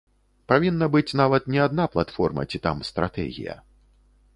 Павінна 0.51 0.85
быць 0.95 1.15
нават 1.21 1.43
не 1.57 1.61
адна 1.67 1.87
платформа 1.93 2.49
ці 2.49 2.65
там 2.67 2.77
стратэгія. 2.93 3.63